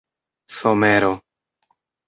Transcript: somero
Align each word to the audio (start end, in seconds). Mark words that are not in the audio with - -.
somero 0.57 1.13